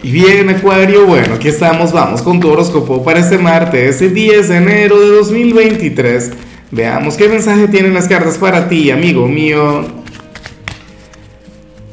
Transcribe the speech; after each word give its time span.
Y 0.00 0.12
bien, 0.12 0.48
Acuario, 0.48 1.06
bueno, 1.06 1.34
aquí 1.34 1.48
estamos, 1.48 1.92
vamos 1.92 2.22
con 2.22 2.38
tu 2.38 2.48
horóscopo 2.48 3.02
para 3.02 3.18
este 3.18 3.36
martes, 3.36 4.00
el 4.00 4.14
10 4.14 4.48
de 4.48 4.56
enero 4.56 5.00
de 5.00 5.08
2023. 5.08 6.30
Veamos 6.70 7.16
qué 7.16 7.28
mensaje 7.28 7.66
tienen 7.66 7.94
las 7.94 8.06
cartas 8.06 8.38
para 8.38 8.68
ti, 8.68 8.92
amigo 8.92 9.26
mío. 9.26 9.84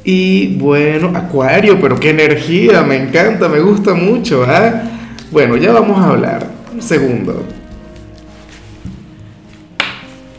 Y 0.03 0.55
bueno, 0.57 1.13
Acuario, 1.15 1.81
pero 1.81 1.99
qué 1.99 2.11
energía, 2.11 2.83
me 2.83 2.95
encanta, 2.95 3.49
me 3.49 3.59
gusta 3.59 3.95
mucho, 3.95 4.45
¿ah? 4.47 4.83
Bueno, 5.31 5.57
ya 5.57 5.71
vamos 5.71 5.97
a 5.97 6.09
hablar. 6.09 6.47
Un 6.71 6.83
segundo 6.83 7.43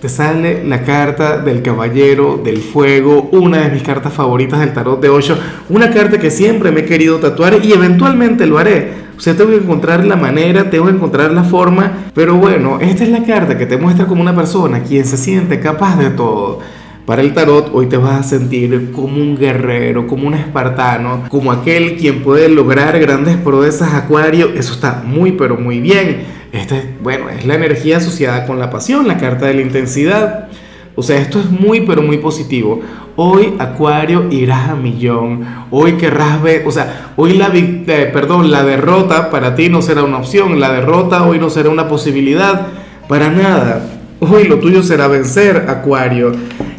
sale 0.09 0.65
la 0.65 0.83
carta 0.83 1.39
del 1.39 1.63
Caballero 1.63 2.41
del 2.43 2.59
Fuego, 2.59 3.29
una 3.33 3.63
de 3.63 3.71
mis 3.71 3.83
cartas 3.83 4.13
favoritas 4.13 4.61
del 4.61 4.73
tarot 4.73 5.01
de 5.01 5.09
8, 5.09 5.39
una 5.71 5.91
carta 5.91 6.19
que 6.19 6.31
siempre 6.31 6.71
me 6.71 6.81
he 6.81 6.85
querido 6.85 7.19
tatuar 7.19 7.65
y 7.65 7.73
eventualmente 7.73 8.47
lo 8.47 8.59
haré. 8.59 9.07
O 9.17 9.21
sea, 9.21 9.35
tengo 9.35 9.51
que 9.51 9.57
encontrar 9.57 10.05
la 10.05 10.17
manera, 10.17 10.69
tengo 10.69 10.87
que 10.87 10.93
encontrar 10.93 11.33
la 11.33 11.45
forma, 11.45 12.11
pero 12.15 12.35
bueno, 12.35 12.79
esta 12.81 13.05
es 13.05 13.11
la 13.11 13.25
carta 13.25 13.57
que 13.57 13.67
te 13.67 13.79
muestra 13.79 14.07
como 14.07 14.21
una 14.21 14.37
persona 14.37 14.83
quien 14.83 15.07
se 15.07 15.17
siente 15.17 15.59
capaz 15.59 15.97
de 15.97 16.11
todo. 16.11 16.61
Para 17.07 17.23
el 17.23 17.33
tarot 17.35 17.71
hoy 17.73 17.87
te 17.87 17.97
vas 17.97 18.19
a 18.19 18.23
sentir 18.25 18.91
como 18.91 19.19
un 19.19 19.37
guerrero, 19.37 20.09
como 20.09 20.27
un 20.27 20.35
espartano, 20.35 21.23
como 21.29 21.53
aquel 21.53 21.97
quien 21.97 22.25
puede 22.25 22.49
lograr 22.49 22.99
grandes 22.99 23.37
proezas 23.37 23.95
acuario. 23.95 24.49
Eso 24.57 24.73
está 24.73 25.05
muy 25.07 25.31
pero 25.33 25.57
muy 25.57 25.79
bien. 25.79 26.36
Este, 26.57 26.95
bueno, 27.03 27.29
es 27.29 27.45
la 27.45 27.55
energía 27.55 27.99
asociada 27.99 28.47
con 28.47 28.59
la 28.59 28.71
pasión, 28.71 29.07
la 29.07 29.19
carta 29.19 29.47
de 29.47 29.55
la 29.55 29.63
intensidad. 29.63 30.49
O 30.95 31.03
sea, 31.03 31.19
esto 31.21 31.39
es 31.39 31.51
muy 31.51 31.83
pero 31.83 32.03
muy 32.03 32.19
positivo. 32.19 32.81
Hoy 33.17 33.55
Acuario 33.59 34.27
irás 34.31 34.71
a 34.71 34.75
millón. 34.75 35.45
Hoy 35.71 35.93
querrás 35.93 36.43
ver, 36.43 36.67
o 36.67 36.71
sea, 36.71 37.13
hoy 37.17 37.35
la 37.35 37.51
eh, 37.55 38.11
perdón, 38.13 38.51
la 38.51 38.65
derrota 38.65 39.31
para 39.31 39.55
ti 39.55 39.69
no 39.69 39.83
será 39.83 40.03
una 40.03 40.19
opción, 40.19 40.59
la 40.59 40.73
derrota 40.73 41.25
hoy 41.25 41.39
no 41.39 41.51
será 41.51 41.69
una 41.69 41.89
posibilidad 41.89 42.69
para 43.09 43.31
nada. 43.31 43.91
Hoy 44.21 44.45
lo 44.45 44.59
tuyo 44.59 44.83
será 44.83 45.09
vencer, 45.09 45.67
Acuario. 45.69 46.33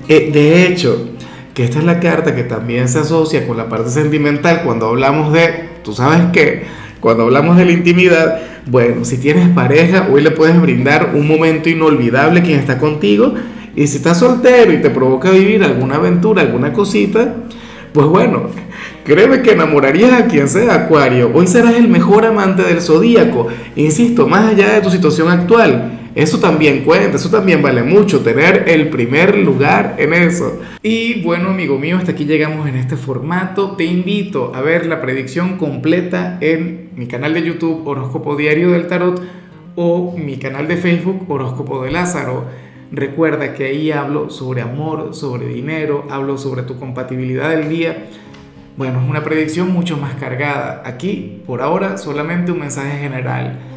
Eh, 0.08 0.32
de 0.34 0.66
hecho, 0.66 1.10
que 1.54 1.64
esta 1.64 1.80
es 1.80 1.86
la 1.86 2.00
carta 2.00 2.36
que 2.36 2.44
también 2.44 2.88
se 2.88 3.00
asocia 3.00 3.48
con 3.48 3.58
la 3.58 3.70
parte 3.70 3.92
sentimental 3.92 4.62
cuando 4.64 4.88
hablamos 4.88 5.34
de, 5.34 5.70
tú 5.84 5.94
sabes 5.94 6.22
qué, 6.34 6.66
cuando 7.00 7.24
hablamos 7.24 7.58
de 7.58 7.66
la 7.66 7.72
intimidad, 7.72 8.40
bueno, 8.66 9.06
si 9.06 9.18
tienes 9.18 9.50
pareja, 9.50 10.08
hoy 10.12 10.22
le 10.22 10.32
puedes 10.32 10.60
brindar 10.62 11.12
un 11.14 11.28
momento 11.28 11.70
inolvidable 11.70 12.42
quien 12.42 12.60
está 12.60 12.78
contigo. 12.78 13.34
Y 13.76 13.88
si 13.88 13.98
estás 13.98 14.20
soltero 14.20 14.74
y 14.74 14.82
te 14.82 14.90
provoca 14.90 15.30
vivir 15.30 15.64
alguna 15.64 15.96
aventura, 15.96 16.42
alguna 16.42 16.74
cosita, 16.74 17.36
pues 17.94 18.08
bueno, 18.08 18.50
créeme 19.04 19.42
que 19.42 19.52
enamorarías 19.52 20.14
a 20.14 20.26
quien 20.26 20.50
sea 20.50 20.74
Acuario. 20.74 21.32
Hoy 21.34 21.48
serás 21.48 21.76
el 21.76 21.88
mejor 21.88 22.26
amante 22.26 22.64
del 22.64 22.82
zodíaco. 22.82 23.48
Insisto, 23.76 24.28
más 24.28 24.52
allá 24.52 24.74
de 24.74 24.82
tu 24.82 24.90
situación 24.90 25.30
actual. 25.30 26.07
Eso 26.18 26.40
también 26.40 26.84
cuenta, 26.84 27.18
eso 27.18 27.30
también 27.30 27.62
vale 27.62 27.84
mucho, 27.84 28.22
tener 28.22 28.68
el 28.68 28.90
primer 28.90 29.38
lugar 29.38 29.98
en 30.00 30.14
eso. 30.14 30.60
Y 30.82 31.22
bueno, 31.22 31.50
amigo 31.50 31.78
mío, 31.78 31.96
hasta 31.96 32.14
aquí 32.14 32.26
llegamos 32.26 32.68
en 32.68 32.76
este 32.76 32.98
formato. 32.98 33.74
Te 33.74 33.86
invito 33.86 34.52
a 34.56 34.62
ver 34.62 34.88
la 34.88 35.00
predicción 35.00 35.58
completa 35.60 36.40
en 36.42 36.90
mi 36.96 37.06
canal 37.06 37.36
de 37.36 37.44
YouTube 37.44 37.88
Horóscopo 37.88 38.36
Diario 38.36 38.72
del 38.72 38.88
Tarot 38.88 39.22
o 39.76 40.18
mi 40.18 40.38
canal 40.38 40.68
de 40.68 40.78
Facebook 40.78 41.24
Horóscopo 41.30 41.84
de 41.84 41.92
Lázaro. 41.92 42.46
Recuerda 42.92 43.54
que 43.54 43.66
ahí 43.66 43.92
hablo 43.92 44.32
sobre 44.32 44.64
amor, 44.64 45.14
sobre 45.14 45.46
dinero, 45.46 46.08
hablo 46.10 46.40
sobre 46.40 46.64
tu 46.64 46.80
compatibilidad 46.80 47.52
del 47.52 47.70
día. 47.70 48.08
Bueno, 48.76 49.04
es 49.04 49.08
una 49.08 49.24
predicción 49.24 49.70
mucho 49.70 49.98
más 49.98 50.16
cargada. 50.16 50.82
Aquí, 50.84 51.44
por 51.46 51.62
ahora, 51.62 52.00
solamente 52.00 52.52
un 52.52 52.62
mensaje 52.62 52.98
general 52.98 53.77